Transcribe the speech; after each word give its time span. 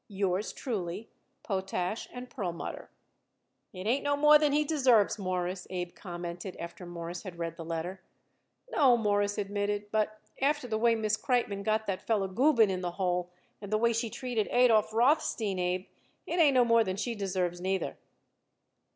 Yours 0.07 0.51
truly, 0.51 1.11
POTASH 1.43 2.07
& 2.21 2.29
PERLMUTTER. 2.35 2.89
"It 3.71 3.85
ain't 3.85 4.03
no 4.03 4.17
more 4.17 4.39
than 4.39 4.51
he 4.51 4.63
deserves, 4.63 5.19
Mawruss," 5.19 5.67
Abe 5.69 5.93
commented 5.93 6.55
after 6.57 6.87
Morris 6.87 7.21
had 7.21 7.37
read 7.37 7.55
the 7.55 7.63
letter. 7.63 8.01
"No," 8.71 8.97
Morris 8.97 9.37
admitted, 9.37 9.91
"but 9.91 10.19
after 10.41 10.67
the 10.67 10.79
way 10.79 10.95
Miss 10.95 11.17
Kreitmann 11.17 11.61
got 11.61 11.85
that 11.85 12.01
feller 12.01 12.27
Gubin 12.27 12.71
in 12.71 12.81
the 12.81 12.93
hole 12.93 13.29
and 13.61 13.71
the 13.71 13.77
way 13.77 13.93
she 13.93 14.09
treated 14.09 14.47
Adolph 14.47 14.91
Rothstein, 14.91 15.59
Abe, 15.59 15.85
it 16.25 16.39
ain't 16.39 16.55
no 16.55 16.65
more 16.65 16.83
than 16.83 16.95
she 16.97 17.13
deserves, 17.13 17.61
neither." 17.61 17.95